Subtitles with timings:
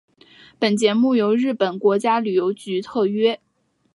[0.57, 3.39] 本节目由日本国家旅游局特约。